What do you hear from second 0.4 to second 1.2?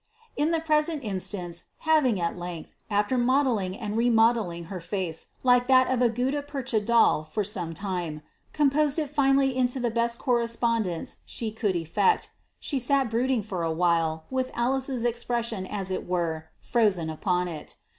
the present